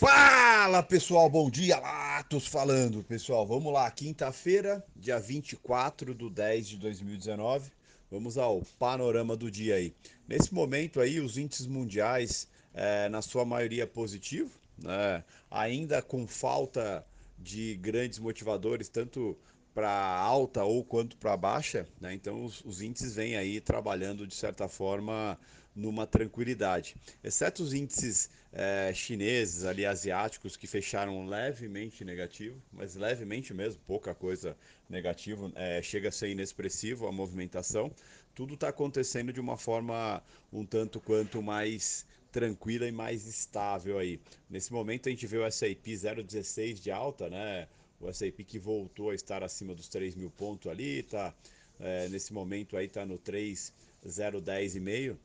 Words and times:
Fala 0.00 0.82
pessoal, 0.82 1.28
bom 1.28 1.50
dia, 1.50 1.78
Latos 1.78 2.46
falando 2.46 3.04
pessoal. 3.04 3.46
Vamos 3.46 3.70
lá, 3.70 3.90
quinta-feira, 3.90 4.82
dia 4.96 5.20
24 5.20 6.14
de 6.14 6.30
10 6.30 6.68
de 6.68 6.76
2019. 6.78 7.70
Vamos 8.10 8.38
ao 8.38 8.62
panorama 8.78 9.36
do 9.36 9.50
dia 9.50 9.74
aí. 9.74 9.94
Nesse 10.26 10.54
momento 10.54 11.02
aí, 11.02 11.20
os 11.20 11.36
índices 11.36 11.66
mundiais, 11.66 12.48
é, 12.72 13.10
na 13.10 13.20
sua 13.20 13.44
maioria 13.44 13.86
positivo, 13.86 14.50
né? 14.78 15.22
ainda 15.50 16.00
com 16.00 16.26
falta 16.26 17.04
de 17.38 17.74
grandes 17.76 18.18
motivadores, 18.18 18.88
tanto 18.88 19.36
para 19.74 19.90
alta 19.90 20.64
ou 20.64 20.82
quanto 20.82 21.14
para 21.18 21.36
baixa, 21.36 21.86
né? 22.00 22.14
então 22.14 22.42
os, 22.42 22.64
os 22.64 22.80
índices 22.80 23.16
vêm 23.16 23.36
aí 23.36 23.60
trabalhando 23.60 24.26
de 24.26 24.34
certa 24.34 24.66
forma 24.66 25.38
numa 25.74 26.06
tranquilidade, 26.06 26.96
exceto 27.22 27.62
os 27.62 27.72
índices 27.72 28.28
é, 28.52 28.92
chineses, 28.92 29.64
ali 29.64 29.86
asiáticos, 29.86 30.56
que 30.56 30.66
fecharam 30.66 31.26
levemente 31.26 32.04
negativo, 32.04 32.60
mas 32.72 32.96
levemente 32.96 33.54
mesmo, 33.54 33.80
pouca 33.86 34.14
coisa 34.14 34.56
negativo, 34.88 35.52
é, 35.54 35.80
chega 35.80 36.08
a 36.08 36.12
ser 36.12 36.30
inexpressivo 36.30 37.06
a 37.06 37.12
movimentação. 37.12 37.92
Tudo 38.34 38.54
está 38.54 38.68
acontecendo 38.68 39.32
de 39.32 39.40
uma 39.40 39.56
forma 39.56 40.22
um 40.52 40.64
tanto 40.64 41.00
quanto 41.00 41.40
mais 41.42 42.04
tranquila 42.32 42.86
e 42.86 42.92
mais 42.92 43.26
estável 43.26 43.98
aí. 43.98 44.20
Nesse 44.48 44.72
momento 44.72 45.08
a 45.08 45.10
gente 45.10 45.26
vê 45.26 45.38
o 45.38 45.44
S&P 45.44 45.92
0,16 45.92 46.74
de 46.74 46.90
alta, 46.90 47.28
né? 47.28 47.68
O 48.00 48.08
S&P 48.08 48.44
que 48.44 48.58
voltou 48.58 49.10
a 49.10 49.14
estar 49.14 49.42
acima 49.42 49.74
dos 49.74 49.88
3 49.88 50.14
mil 50.14 50.30
pontos 50.30 50.70
ali, 50.70 51.02
tá? 51.02 51.34
É, 51.78 52.08
nesse 52.08 52.32
momento 52.32 52.76
aí 52.76 52.88
tá 52.88 53.04
no 53.04 53.18
3,010,5 53.18 55.16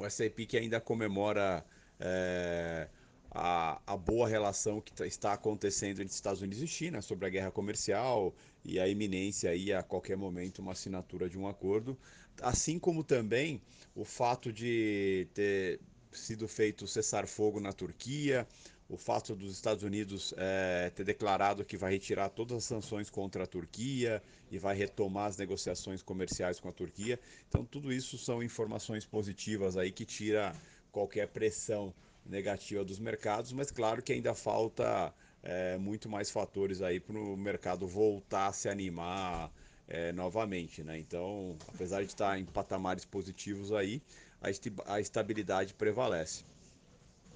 o 0.00 0.10
SAP 0.10 0.46
que 0.48 0.56
ainda 0.56 0.80
comemora 0.80 1.64
é, 1.98 2.88
a, 3.30 3.80
a, 3.86 3.96
boa 3.96 4.26
relação 4.26 4.80
que 4.80 4.92
tá, 4.92 5.06
está 5.06 5.32
acontecendo 5.34 6.00
entre 6.00 6.14
Estados 6.14 6.40
Unidos 6.40 6.62
e 6.62 6.66
China 6.66 7.02
sobre 7.02 7.26
a 7.26 7.28
guerra 7.28 7.50
comercial 7.50 8.34
e 8.64 8.80
a 8.80 8.88
iminência 8.88 9.50
aí 9.50 9.72
a 9.72 9.82
qualquer 9.82 10.16
momento 10.16 10.60
uma 10.60 10.72
assinatura 10.72 11.28
de 11.28 11.38
um 11.38 11.46
acordo, 11.46 11.98
assim 12.40 12.78
como 12.78 13.04
também 13.04 13.60
o 13.94 14.04
fato 14.04 14.52
de 14.52 15.28
ter 15.34 15.80
sido 16.12 16.48
feito 16.48 16.86
cessar-fogo 16.86 17.60
na 17.60 17.72
Turquia, 17.72 18.48
o 18.90 18.96
fato 18.96 19.36
dos 19.36 19.52
Estados 19.52 19.84
Unidos 19.84 20.34
é, 20.36 20.90
ter 20.90 21.04
declarado 21.04 21.64
que 21.64 21.76
vai 21.76 21.92
retirar 21.92 22.28
todas 22.28 22.56
as 22.56 22.64
sanções 22.64 23.08
contra 23.08 23.44
a 23.44 23.46
Turquia 23.46 24.20
e 24.50 24.58
vai 24.58 24.74
retomar 24.74 25.26
as 25.26 25.36
negociações 25.36 26.02
comerciais 26.02 26.58
com 26.58 26.68
a 26.68 26.72
Turquia. 26.72 27.18
Então, 27.48 27.64
tudo 27.64 27.92
isso 27.92 28.18
são 28.18 28.42
informações 28.42 29.06
positivas 29.06 29.76
aí 29.76 29.92
que 29.92 30.04
tira 30.04 30.52
qualquer 30.90 31.28
pressão 31.28 31.94
negativa 32.26 32.84
dos 32.84 32.98
mercados, 32.98 33.52
mas 33.52 33.70
claro 33.70 34.02
que 34.02 34.12
ainda 34.12 34.34
falta 34.34 35.14
é, 35.42 35.78
muito 35.78 36.08
mais 36.08 36.28
fatores 36.28 36.82
aí 36.82 36.98
para 36.98 37.16
o 37.16 37.36
mercado 37.36 37.86
voltar 37.86 38.48
a 38.48 38.52
se 38.52 38.68
animar 38.68 39.52
é, 39.86 40.12
novamente, 40.12 40.82
né? 40.82 40.98
Então, 40.98 41.56
apesar 41.68 42.02
de 42.02 42.08
estar 42.08 42.38
em 42.38 42.44
patamares 42.44 43.04
positivos 43.04 43.72
aí, 43.72 44.02
a, 44.42 44.94
a 44.94 45.00
estabilidade 45.00 45.74
prevalece. 45.74 46.44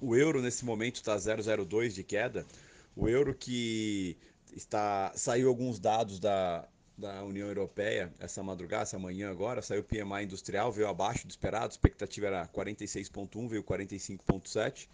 O 0.01 0.15
euro 0.15 0.41
nesse 0.41 0.65
momento 0.65 0.95
está 0.95 1.15
0,02 1.15 1.89
de 1.89 2.03
queda. 2.03 2.45
O 2.95 3.07
euro 3.07 3.33
que 3.33 4.17
está 4.55 5.11
saiu 5.15 5.49
alguns 5.49 5.79
dados 5.79 6.19
da, 6.19 6.67
da 6.97 7.23
União 7.23 7.47
Europeia 7.47 8.13
essa 8.19 8.41
madrugada, 8.43 8.83
essa 8.83 8.99
manhã 8.99 9.29
agora, 9.29 9.61
saiu 9.61 9.81
o 9.81 9.83
PMI 9.83 10.23
industrial, 10.23 10.71
veio 10.71 10.87
abaixo 10.87 11.27
do 11.27 11.31
esperado, 11.31 11.65
a 11.65 11.69
expectativa 11.69 12.27
era 12.27 12.47
46.1, 12.47 13.47
veio 13.47 13.63
45.7. 13.63 14.87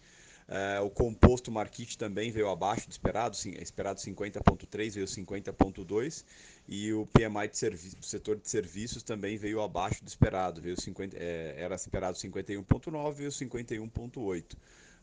É, 0.48 0.80
o 0.80 0.90
composto 0.90 1.52
Market 1.52 1.96
também 1.96 2.30
veio 2.30 2.48
abaixo 2.48 2.88
do 2.88 2.92
esperado, 2.92 3.36
sim, 3.36 3.54
esperado 3.60 4.00
50.3, 4.00 4.90
veio 4.94 5.06
50.2 5.06 6.24
e 6.68 6.92
o 6.92 7.06
PMI 7.06 7.48
do 7.96 8.04
setor 8.04 8.36
de 8.36 8.48
serviços 8.48 9.02
também 9.02 9.36
veio 9.36 9.62
abaixo 9.62 10.04
do 10.04 10.08
esperado, 10.08 10.60
veio 10.60 10.78
50, 10.80 11.16
é, 11.16 11.54
era 11.56 11.74
esperado 11.74 12.18
51.9, 12.18 13.12
veio 13.12 13.30
51.8. 13.30 14.56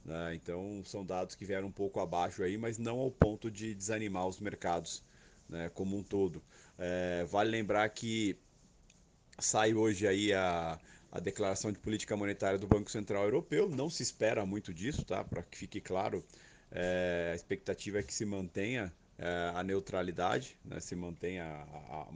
Né? 0.04 0.36
Então 0.36 0.82
são 0.86 1.06
dados 1.06 1.36
que 1.36 1.46
vieram 1.46 1.68
um 1.68 1.72
pouco 1.72 2.00
abaixo 2.00 2.44
aí, 2.44 2.58
mas 2.58 2.78
não 2.78 3.00
ao 3.00 3.12
ponto 3.12 3.50
de 3.52 3.74
desanimar 3.74 4.28
os 4.28 4.40
mercados 4.40 5.04
né, 5.48 5.70
como 5.70 5.98
um 5.98 6.04
todo. 6.04 6.42
É, 6.78 7.26
vale 7.26 7.50
lembrar 7.50 7.88
que 7.90 8.38
sai 9.40 9.74
hoje 9.74 10.08
aí 10.08 10.34
a, 10.34 10.80
a 11.12 11.20
declaração 11.20 11.72
de 11.72 11.80
política 11.80 12.16
monetária 12.16 12.58
do 12.58 12.68
Banco 12.68 12.92
Central 12.92 13.24
Europeu. 13.24 13.70
Não 13.70 13.90
se 13.90 14.04
espera 14.04 14.46
muito 14.46 14.74
disso, 14.74 15.04
tá? 15.04 15.24
Para 15.24 15.44
que 15.44 15.58
fique 15.58 15.82
claro, 15.82 16.24
é, 16.72 17.30
a 17.32 17.36
expectativa 17.36 18.00
é 18.00 18.04
que 18.04 18.14
se 18.14 18.26
mantenha 18.26 18.94
é, 19.18 19.52
a 19.54 19.64
neutralidade, 19.64 20.58
né? 20.64 20.80
se 20.80 20.96
mantenha 20.96 21.44
a, 21.44 22.02
a, 22.02 22.08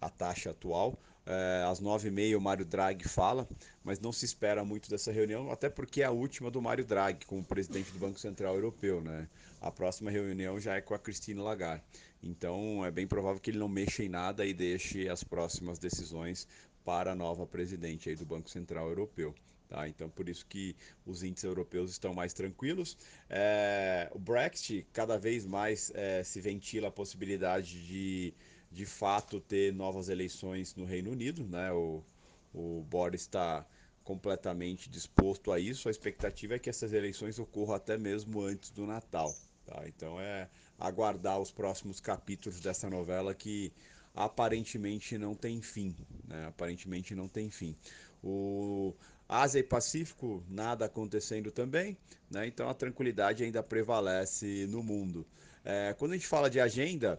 a 0.00 0.10
taxa 0.10 0.50
atual. 0.50 0.98
É, 1.28 1.64
às 1.68 1.80
nove 1.80 2.06
e 2.06 2.10
meia 2.10 2.38
o 2.38 2.40
Mário 2.40 2.64
Draghi 2.64 3.08
fala, 3.08 3.48
mas 3.82 3.98
não 3.98 4.12
se 4.12 4.24
espera 4.24 4.64
muito 4.64 4.88
dessa 4.88 5.10
reunião, 5.10 5.50
até 5.50 5.68
porque 5.68 6.02
é 6.02 6.04
a 6.04 6.12
última 6.12 6.52
do 6.52 6.62
Mário 6.62 6.84
Draghi 6.84 7.26
como 7.26 7.42
presidente 7.42 7.90
do 7.90 7.98
Banco 7.98 8.20
Central 8.20 8.54
Europeu. 8.54 9.00
Né? 9.00 9.28
A 9.60 9.72
próxima 9.72 10.10
reunião 10.10 10.60
já 10.60 10.76
é 10.76 10.80
com 10.80 10.94
a 10.94 10.98
Christine 10.98 11.40
Lagarde. 11.40 11.82
Então 12.22 12.84
é 12.84 12.90
bem 12.92 13.06
provável 13.06 13.40
que 13.40 13.50
ele 13.50 13.58
não 13.58 13.68
mexa 13.68 14.04
em 14.04 14.08
nada 14.08 14.46
e 14.46 14.54
deixe 14.54 15.08
as 15.08 15.24
próximas 15.24 15.78
decisões 15.78 16.46
para 16.84 17.12
a 17.12 17.14
nova 17.16 17.44
presidente 17.44 18.08
aí 18.08 18.14
do 18.14 18.24
Banco 18.24 18.48
Central 18.48 18.88
Europeu. 18.88 19.34
Tá? 19.68 19.88
Então, 19.88 20.08
por 20.08 20.28
isso 20.28 20.46
que 20.46 20.76
os 21.04 21.24
índices 21.24 21.44
europeus 21.44 21.90
estão 21.90 22.14
mais 22.14 22.32
tranquilos. 22.32 22.96
É, 23.28 24.08
o 24.12 24.18
Brexit, 24.18 24.86
cada 24.92 25.18
vez 25.18 25.44
mais 25.44 25.90
é, 25.94 26.22
se 26.22 26.40
ventila 26.40 26.86
a 26.86 26.92
possibilidade 26.92 27.84
de 27.84 28.32
de 28.76 28.84
fato 28.84 29.40
ter 29.40 29.72
novas 29.72 30.10
eleições 30.10 30.74
no 30.74 30.84
Reino 30.84 31.10
Unido, 31.10 31.42
né? 31.48 31.72
O, 31.72 32.04
o 32.52 32.82
Boris 32.82 33.22
está 33.22 33.66
completamente 34.04 34.90
disposto 34.90 35.50
a 35.50 35.58
isso. 35.58 35.88
A 35.88 35.90
expectativa 35.90 36.54
é 36.54 36.58
que 36.58 36.68
essas 36.68 36.92
eleições 36.92 37.38
ocorram 37.38 37.74
até 37.74 37.96
mesmo 37.96 38.42
antes 38.42 38.70
do 38.70 38.86
Natal. 38.86 39.34
Tá? 39.64 39.82
Então 39.88 40.20
é 40.20 40.50
aguardar 40.78 41.40
os 41.40 41.50
próximos 41.50 42.00
capítulos 42.00 42.60
dessa 42.60 42.90
novela 42.90 43.34
que 43.34 43.72
aparentemente 44.14 45.16
não 45.16 45.34
tem 45.34 45.62
fim. 45.62 45.96
Né? 46.28 46.44
Aparentemente 46.46 47.14
não 47.14 47.28
tem 47.28 47.48
fim. 47.48 47.74
O 48.22 48.94
Ásia 49.26 49.60
e 49.60 49.62
Pacífico, 49.62 50.44
nada 50.50 50.84
acontecendo 50.84 51.50
também, 51.50 51.96
né? 52.30 52.46
então 52.46 52.68
a 52.68 52.74
tranquilidade 52.74 53.42
ainda 53.42 53.62
prevalece 53.62 54.66
no 54.68 54.82
mundo. 54.82 55.26
É, 55.64 55.94
quando 55.98 56.12
a 56.12 56.14
gente 56.14 56.28
fala 56.28 56.50
de 56.50 56.60
agenda, 56.60 57.18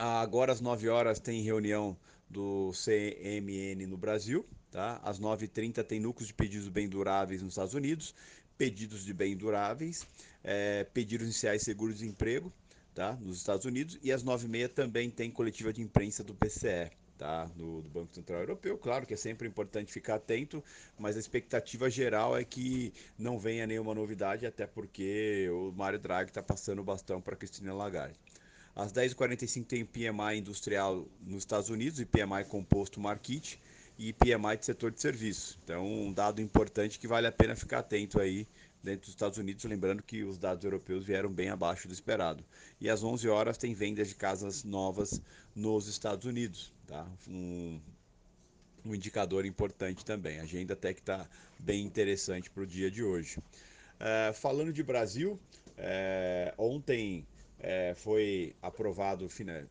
Agora 0.00 0.52
às 0.52 0.60
9 0.60 0.88
horas 0.88 1.18
tem 1.18 1.42
reunião 1.42 1.96
do 2.30 2.70
CMN 2.70 3.84
no 3.84 3.96
Brasil, 3.96 4.46
tá? 4.70 5.00
Às 5.02 5.18
9h30 5.18 5.82
tem 5.82 5.98
núcleos 5.98 6.28
de 6.28 6.34
pedidos 6.34 6.68
bem 6.68 6.88
duráveis 6.88 7.42
nos 7.42 7.54
Estados 7.54 7.74
Unidos, 7.74 8.14
pedidos 8.56 9.04
de 9.04 9.12
bem 9.12 9.36
duráveis, 9.36 10.06
é, 10.44 10.84
pedidos 10.84 11.24
iniciais 11.26 11.62
seguros 11.62 11.98
de 11.98 12.06
emprego, 12.06 12.52
tá? 12.94 13.18
Nos 13.20 13.38
Estados 13.38 13.66
Unidos 13.66 13.98
e 14.00 14.12
às 14.12 14.22
9h30 14.22 14.68
também 14.68 15.10
tem 15.10 15.32
coletiva 15.32 15.72
de 15.72 15.82
imprensa 15.82 16.22
do 16.22 16.32
PCE, 16.32 16.92
tá? 17.18 17.46
Do, 17.56 17.82
do, 17.82 17.88
Banco 17.88 18.14
Central 18.14 18.42
Europeu. 18.42 18.78
Claro 18.78 19.04
que 19.04 19.14
é 19.14 19.16
sempre 19.16 19.48
importante 19.48 19.92
ficar 19.92 20.14
atento, 20.14 20.62
mas 20.96 21.16
a 21.16 21.18
expectativa 21.18 21.90
geral 21.90 22.38
é 22.38 22.44
que 22.44 22.92
não 23.18 23.36
venha 23.36 23.66
nenhuma 23.66 23.96
novidade, 23.96 24.46
até 24.46 24.64
porque 24.64 25.48
o 25.50 25.72
Mário 25.72 25.98
Draghi 25.98 26.30
está 26.30 26.40
passando 26.40 26.78
o 26.78 26.84
bastão 26.84 27.20
para 27.20 27.34
Cristina 27.34 27.74
Lagarde. 27.74 28.16
Às 28.78 28.92
10h45 28.92 29.66
tem 29.66 29.84
PMI 29.84 30.38
industrial 30.38 31.04
nos 31.20 31.38
Estados 31.38 31.68
Unidos 31.68 31.98
e 31.98 32.06
PMI 32.06 32.44
composto 32.48 33.00
market 33.00 33.56
e 33.98 34.12
PMI 34.12 34.56
de 34.56 34.66
setor 34.66 34.92
de 34.92 35.00
serviços. 35.00 35.58
Então, 35.64 35.84
um 35.84 36.12
dado 36.12 36.40
importante 36.40 36.96
que 36.96 37.08
vale 37.08 37.26
a 37.26 37.32
pena 37.32 37.56
ficar 37.56 37.80
atento 37.80 38.20
aí 38.20 38.46
dentro 38.80 39.00
dos 39.00 39.08
Estados 39.08 39.36
Unidos, 39.36 39.64
lembrando 39.64 40.00
que 40.00 40.22
os 40.22 40.38
dados 40.38 40.64
europeus 40.64 41.04
vieram 41.04 41.28
bem 41.28 41.48
abaixo 41.48 41.88
do 41.88 41.92
esperado. 41.92 42.44
E 42.80 42.88
às 42.88 43.02
11 43.02 43.28
horas 43.28 43.58
tem 43.58 43.74
vendas 43.74 44.06
de 44.06 44.14
casas 44.14 44.62
novas 44.62 45.20
nos 45.56 45.88
Estados 45.88 46.24
Unidos, 46.24 46.72
tá? 46.86 47.04
Um, 47.26 47.80
um 48.84 48.94
indicador 48.94 49.44
importante 49.44 50.04
também. 50.04 50.38
A 50.38 50.44
agenda 50.44 50.74
até 50.74 50.94
que 50.94 51.00
está 51.00 51.28
bem 51.58 51.82
interessante 51.84 52.48
para 52.48 52.62
o 52.62 52.66
dia 52.66 52.92
de 52.92 53.02
hoje. 53.02 53.38
É, 53.98 54.32
falando 54.32 54.72
de 54.72 54.84
Brasil, 54.84 55.36
é, 55.76 56.54
ontem 56.56 57.26
é, 57.58 57.94
foi 57.94 58.54
aprovado, 58.62 59.28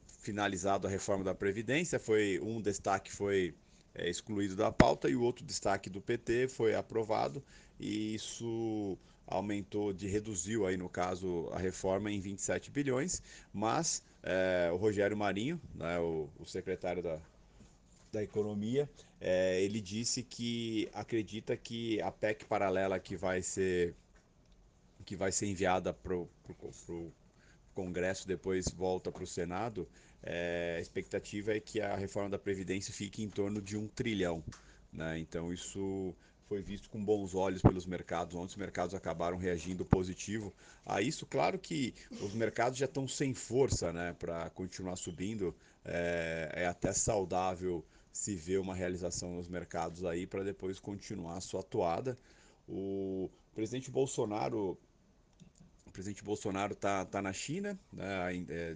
finalizado 0.07 0.87
a 0.87 0.89
reforma 0.89 1.23
da 1.23 1.33
Previdência, 1.33 1.99
foi 1.99 2.39
um 2.41 2.61
destaque 2.61 3.11
foi 3.11 3.55
é, 3.95 4.09
excluído 4.09 4.55
da 4.55 4.71
pauta 4.71 5.09
e 5.09 5.15
o 5.15 5.21
outro 5.21 5.45
destaque 5.45 5.89
do 5.89 6.01
PT 6.01 6.47
foi 6.49 6.75
aprovado 6.75 7.43
e 7.79 8.13
isso 8.15 8.97
aumentou, 9.25 9.91
de 9.91 10.07
reduziu 10.07 10.65
aí 10.65 10.77
no 10.77 10.89
caso 10.89 11.49
a 11.51 11.59
reforma 11.59 12.11
em 12.11 12.19
27 12.19 12.71
bilhões, 12.71 13.21
mas 13.53 14.03
é, 14.23 14.69
o 14.71 14.77
Rogério 14.77 15.17
Marinho, 15.17 15.59
né, 15.75 15.99
o, 15.99 16.29
o 16.39 16.45
secretário 16.45 17.01
da, 17.03 17.19
da 18.11 18.23
Economia, 18.23 18.89
é, 19.19 19.61
ele 19.61 19.81
disse 19.81 20.23
que 20.23 20.89
acredita 20.93 21.55
que 21.57 22.01
a 22.01 22.11
PEC 22.11 22.45
paralela 22.45 22.99
que 22.99 23.15
vai 23.15 23.41
ser 23.41 23.95
que 25.05 25.15
vai 25.15 25.31
ser 25.31 25.47
enviada 25.47 25.93
para 25.93 26.15
o 26.15 26.27
Congresso, 27.77 28.27
depois 28.27 28.65
volta 28.75 29.12
para 29.12 29.24
o 29.24 29.27
Senado, 29.27 29.88
é, 30.24 30.77
a 30.79 30.81
expectativa 30.81 31.56
é 31.56 31.59
que 31.59 31.79
a 31.79 31.95
reforma 31.95 32.31
da 32.31 32.39
Previdência 32.39 32.91
fique 32.91 33.21
em 33.21 33.29
torno 33.29 33.62
de 33.62 33.77
um 33.77 33.88
trilhão. 33.88 34.44
Né? 34.91 35.19
Então 35.19 35.53
isso 35.53 36.15
foi 36.47 36.59
visto 36.59 36.89
com 36.89 37.06
bons 37.06 37.35
olhos 37.35 37.62
pelos 37.62 37.85
mercados. 37.85 38.33
Ontem 38.33 38.50
os 38.50 38.56
mercados 38.56 38.95
acabaram 38.95 39.38
reagindo 39.38 39.85
positivo 39.85 40.51
a 40.83 41.03
isso. 41.03 41.27
Claro 41.27 41.59
que 41.59 41.94
os 42.19 42.33
mercados 42.33 42.79
já 42.79 42.85
estão 42.85 43.07
sem 43.07 43.35
força 43.35 43.94
né, 43.94 44.15
para 44.18 44.50
continuar 44.50 44.95
subindo. 44.95 45.56
É, 45.85 46.51
é, 46.63 46.65
até 46.65 46.91
saudável 46.91 47.85
se 48.12 48.35
ver 48.35 48.57
uma 48.57 48.73
realização 48.73 49.35
nos 49.35 49.47
mercados 49.47 50.03
aí 50.03 50.25
para 50.25 50.44
depois 50.44 50.80
continuar 50.80 51.38
a 51.38 51.41
sua 51.41 51.59
atuada. 51.59 52.18
O 52.68 53.30
presidente 53.53 53.91
Bolsonaro 53.91 54.77
presidente 55.97 56.23
Bolsonaro 56.23 56.73
está 56.73 57.03
tá 57.05 57.23
na 57.23 57.33
China, 57.33 57.75
né, 57.91 58.45
é, 58.49 58.75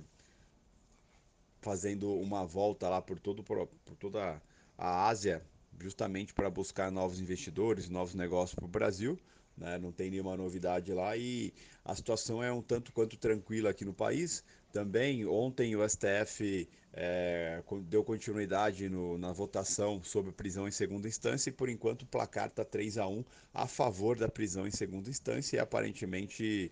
fazendo 1.62 2.12
uma 2.16 2.48
volta 2.48 2.90
lá 2.90 3.00
por, 3.00 3.20
todo, 3.20 3.44
por 3.44 3.68
toda 4.00 4.42
a 4.76 5.08
Ásia 5.08 5.46
justamente 5.80 6.34
para 6.34 6.50
buscar 6.50 6.92
novos 6.92 7.20
investidores, 7.20 7.88
novos 7.90 8.16
negócios 8.16 8.56
para 8.56 8.66
o 8.66 8.68
Brasil. 8.68 9.20
Né? 9.56 9.78
Não 9.78 9.92
tem 9.92 10.10
nenhuma 10.10 10.36
novidade 10.36 10.92
lá 10.92 11.16
e 11.16 11.54
a 11.86 11.94
situação 11.94 12.42
é 12.42 12.52
um 12.52 12.62
tanto 12.62 12.92
quanto 12.92 13.16
tranquila 13.18 13.70
aqui 13.70 13.86
no 13.86 13.94
país. 13.94 14.44
Também 14.74 15.24
ontem 15.28 15.76
o 15.76 15.88
STF 15.88 16.68
é, 16.92 17.62
deu 17.84 18.04
continuidade 18.04 18.90
no, 18.90 19.20
na 19.20 19.32
votação 19.32 20.04
sobre 20.04 20.32
prisão 20.32 20.68
em 20.68 20.72
segunda 20.72 21.08
instância 21.08 21.52
e 21.52 21.54
por 21.54 21.70
enquanto 21.70 22.02
o 22.02 22.08
placar 22.08 22.48
está 22.48 22.66
3 22.66 22.98
a 22.98 23.08
1 23.08 23.24
a 23.54 23.68
favor 23.68 24.18
da 24.18 24.28
prisão 24.28 24.66
em 24.66 24.72
segunda 24.72 25.08
instância 25.08 25.58
e 25.58 25.60
aparentemente 25.60 26.72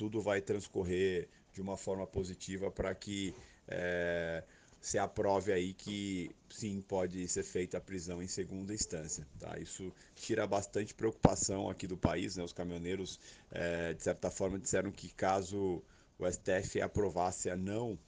tudo 0.00 0.22
vai 0.22 0.40
transcorrer 0.40 1.28
de 1.52 1.60
uma 1.60 1.76
forma 1.76 2.06
positiva 2.06 2.70
para 2.70 2.94
que 2.94 3.34
é, 3.68 4.42
se 4.80 4.96
aprove 4.96 5.52
aí 5.52 5.74
que 5.74 6.34
sim 6.48 6.80
pode 6.80 7.28
ser 7.28 7.42
feita 7.42 7.76
a 7.76 7.80
prisão 7.82 8.22
em 8.22 8.26
segunda 8.26 8.72
instância. 8.72 9.28
Tá? 9.38 9.58
Isso 9.58 9.92
tira 10.14 10.46
bastante 10.46 10.94
preocupação 10.94 11.68
aqui 11.68 11.86
do 11.86 11.98
país. 11.98 12.36
Né? 12.36 12.42
Os 12.42 12.54
caminhoneiros, 12.54 13.20
é, 13.50 13.92
de 13.92 14.02
certa 14.02 14.30
forma, 14.30 14.58
disseram 14.58 14.90
que 14.90 15.12
caso 15.12 15.82
o 16.18 16.26
STF 16.26 16.80
aprovasse 16.80 17.50
a 17.50 17.56
não 17.56 17.98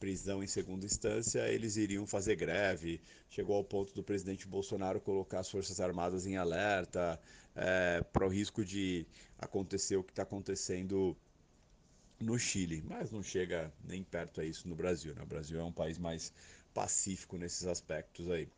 prisão 0.00 0.42
em 0.42 0.46
segunda 0.48 0.86
instância, 0.86 1.48
eles 1.48 1.76
iriam 1.76 2.04
fazer 2.04 2.34
greve. 2.34 3.00
Chegou 3.30 3.54
ao 3.54 3.64
ponto 3.64 3.94
do 3.94 4.02
presidente 4.02 4.46
Bolsonaro 4.46 5.00
colocar 5.00 5.38
as 5.38 5.50
Forças 5.50 5.80
Armadas 5.80 6.26
em 6.26 6.36
alerta 6.36 7.20
é, 7.54 8.02
para 8.12 8.26
o 8.26 8.28
risco 8.28 8.64
de 8.64 9.06
acontecer 9.38 9.96
o 9.96 10.02
que 10.02 10.10
está 10.10 10.22
acontecendo 10.24 11.16
no 12.20 12.38
Chile, 12.38 12.82
mas 12.86 13.10
não 13.10 13.22
chega 13.22 13.72
nem 13.84 14.02
perto 14.02 14.40
a 14.40 14.44
isso 14.44 14.68
no 14.68 14.74
Brasil. 14.74 15.14
Né? 15.14 15.22
O 15.22 15.26
Brasil 15.26 15.60
é 15.60 15.64
um 15.64 15.72
país 15.72 15.98
mais 15.98 16.32
pacífico 16.74 17.36
nesses 17.36 17.66
aspectos 17.66 18.30
aí. 18.30 18.48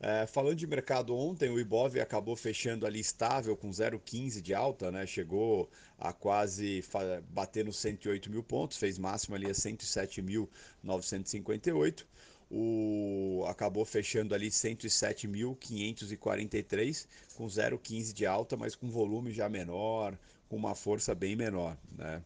É, 0.00 0.26
falando 0.26 0.54
de 0.54 0.64
mercado 0.66 1.16
ontem, 1.16 1.50
o 1.50 1.58
Ibov 1.58 1.98
acabou 2.00 2.36
fechando 2.36 2.86
ali 2.86 3.00
estável 3.00 3.56
com 3.56 3.68
0,15 3.70 4.40
de 4.40 4.54
alta, 4.54 4.92
né? 4.92 5.04
Chegou 5.04 5.68
a 5.98 6.12
quase 6.12 6.84
bater 7.30 7.64
nos 7.64 7.78
108 7.78 8.30
mil 8.30 8.44
pontos, 8.44 8.78
fez 8.78 8.96
máximo 8.96 9.34
ali 9.34 9.46
a 9.46 9.52
107.958. 9.52 12.06
O 12.50 13.44
acabou 13.48 13.84
fechando 13.84 14.36
ali 14.36 14.48
107.543 14.48 17.06
com 17.34 17.46
0,15 17.46 18.12
de 18.12 18.24
alta, 18.24 18.56
mas 18.56 18.76
com 18.76 18.88
volume 18.88 19.32
já 19.32 19.48
menor, 19.48 20.16
com 20.48 20.56
uma 20.56 20.76
força 20.76 21.12
bem 21.14 21.34
menor, 21.34 21.76
né? 21.96 22.22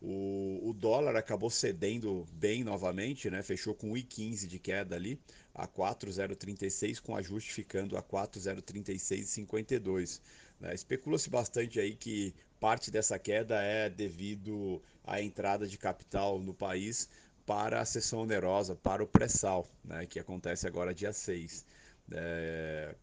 O, 0.00 0.70
o 0.70 0.72
dólar 0.72 1.14
acabou 1.14 1.50
cedendo 1.50 2.26
bem 2.32 2.64
novamente, 2.64 3.28
né? 3.28 3.42
fechou 3.42 3.74
com 3.74 3.92
1,15 3.92 4.46
de 4.46 4.58
queda 4.58 4.96
ali, 4.96 5.20
a 5.54 5.66
4,036, 5.66 7.00
com 7.00 7.14
ajuste 7.14 7.52
ficando 7.52 7.98
a 7.98 8.02
4,036,52. 8.02 10.22
Né? 10.58 10.74
Especula-se 10.74 11.28
bastante 11.28 11.78
aí 11.78 11.94
que 11.94 12.34
parte 12.58 12.90
dessa 12.90 13.18
queda 13.18 13.62
é 13.62 13.90
devido 13.90 14.82
à 15.04 15.20
entrada 15.20 15.66
de 15.66 15.76
capital 15.76 16.40
no 16.40 16.54
país 16.54 17.06
para 17.44 17.78
a 17.80 17.84
sessão 17.84 18.20
onerosa, 18.20 18.74
para 18.74 19.02
o 19.02 19.06
pré-sal, 19.06 19.68
né? 19.84 20.06
que 20.06 20.18
acontece 20.18 20.66
agora 20.66 20.94
dia 20.94 21.12
6. 21.12 21.66
É... 22.12 22.94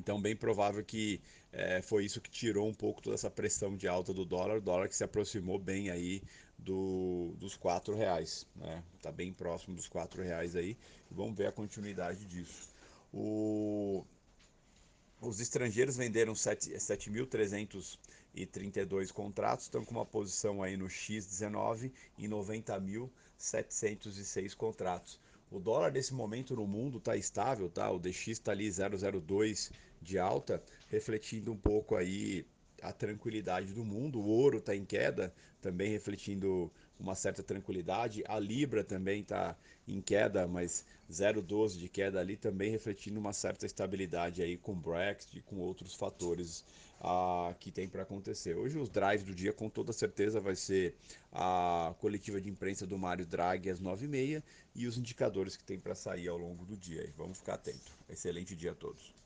Então, 0.00 0.20
bem 0.20 0.34
provável 0.34 0.82
que 0.82 1.20
é, 1.52 1.80
foi 1.82 2.06
isso 2.06 2.22
que 2.22 2.30
tirou 2.30 2.66
um 2.66 2.72
pouco 2.72 3.02
toda 3.02 3.14
essa 3.14 3.30
pressão 3.30 3.76
de 3.76 3.86
alta 3.86 4.14
do 4.14 4.24
dólar, 4.24 4.58
dólar 4.58 4.88
que 4.88 4.96
se 4.96 5.04
aproximou 5.04 5.58
bem 5.58 5.90
aí 5.90 6.22
do, 6.58 7.34
dos 7.38 7.54
quatro 7.54 7.94
reais, 7.94 8.46
né? 8.56 8.82
Tá 9.02 9.12
bem 9.12 9.30
próximo 9.30 9.76
dos 9.76 9.86
quatro 9.86 10.22
reais 10.22 10.56
aí. 10.56 10.74
Vamos 11.10 11.36
ver 11.36 11.48
a 11.48 11.52
continuidade 11.52 12.24
disso. 12.24 12.70
O, 13.12 14.06
os 15.20 15.38
estrangeiros 15.38 15.98
venderam 15.98 16.32
7.332 16.32 19.12
contratos, 19.12 19.66
estão 19.66 19.84
com 19.84 19.92
uma 19.92 20.06
posição 20.06 20.62
aí 20.62 20.78
no 20.78 20.86
X19 20.86 21.92
em 22.16 22.26
90.706 22.26 24.56
contratos. 24.56 25.20
O 25.50 25.58
dólar 25.58 25.90
nesse 25.90 26.14
momento 26.14 26.54
no 26.54 26.66
mundo 26.66 26.98
está 26.98 27.16
estável, 27.16 27.68
tá? 27.68 27.90
O 27.90 27.98
DX 27.98 28.28
está 28.28 28.52
ali 28.52 28.70
002 28.70 29.72
de 30.00 30.16
alta, 30.16 30.62
refletindo 30.88 31.50
um 31.50 31.56
pouco 31.56 31.96
aí 31.96 32.46
a 32.80 32.92
tranquilidade 32.92 33.72
do 33.72 33.84
mundo. 33.84 34.20
O 34.20 34.26
ouro 34.26 34.58
está 34.58 34.76
em 34.76 34.84
queda, 34.84 35.34
também 35.60 35.90
refletindo 35.90 36.70
uma 37.00 37.16
certa 37.16 37.42
tranquilidade. 37.42 38.22
A 38.28 38.38
libra 38.38 38.84
também 38.84 39.22
está 39.22 39.56
em 39.88 40.00
queda, 40.00 40.46
mas 40.46 40.86
0,12 41.10 41.78
de 41.78 41.88
queda 41.88 42.20
ali, 42.20 42.36
também 42.36 42.70
refletindo 42.70 43.18
uma 43.18 43.32
certa 43.32 43.66
estabilidade 43.66 44.42
aí 44.42 44.56
com 44.56 44.74
Brexit 44.74 45.38
e 45.38 45.42
com 45.42 45.56
outros 45.58 45.94
fatores 45.94 46.64
que 47.58 47.70
tem 47.70 47.88
para 47.88 48.02
acontecer. 48.02 48.56
Hoje 48.56 48.78
os 48.78 48.88
drives 48.88 49.22
do 49.22 49.34
dia 49.34 49.52
com 49.52 49.68
toda 49.68 49.92
certeza 49.92 50.40
vai 50.40 50.54
ser 50.54 50.94
a 51.32 51.94
coletiva 51.98 52.40
de 52.40 52.48
imprensa 52.48 52.86
do 52.86 52.98
Mário 52.98 53.24
Draghi 53.24 53.70
às 53.70 53.80
9h30 53.80 54.42
e 54.74 54.86
os 54.86 54.98
indicadores 54.98 55.56
que 55.56 55.64
tem 55.64 55.78
para 55.78 55.94
sair 55.94 56.28
ao 56.28 56.36
longo 56.36 56.64
do 56.64 56.76
dia. 56.76 57.12
Vamos 57.16 57.38
ficar 57.38 57.54
atento. 57.54 57.96
Excelente 58.08 58.54
dia 58.54 58.72
a 58.72 58.74
todos. 58.74 59.19